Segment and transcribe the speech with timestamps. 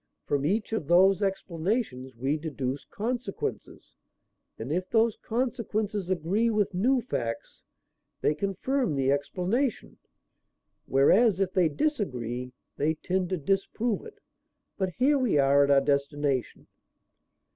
[0.25, 3.93] From each of those explanations we deduce consequences;
[4.57, 7.61] and if those consequences agree with new facts,
[8.19, 9.97] they confirm the explanation,
[10.87, 14.17] whereas if they disagree they tend to disprove it.
[14.75, 16.65] But here we are at our destination."